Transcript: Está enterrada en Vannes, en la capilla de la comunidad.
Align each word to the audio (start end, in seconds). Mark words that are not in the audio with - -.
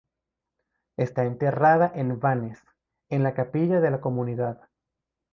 Está 0.97 1.25
enterrada 1.25 1.91
en 1.93 2.19
Vannes, 2.19 2.59
en 3.09 3.21
la 3.21 3.35
capilla 3.35 3.79
de 3.81 3.91
la 3.91 4.01
comunidad. 4.01 4.59